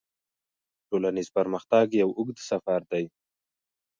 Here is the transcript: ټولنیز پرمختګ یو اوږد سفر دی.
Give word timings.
ټولنیز 0.89 1.27
پرمختګ 1.37 1.87
یو 2.01 2.09
اوږد 2.17 2.37
سفر 2.49 2.81
دی. 2.91 3.05